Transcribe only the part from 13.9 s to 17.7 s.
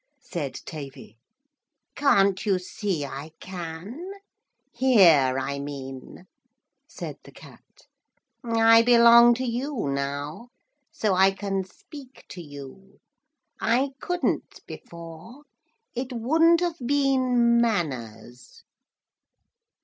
couldn't before. It wouldn't have been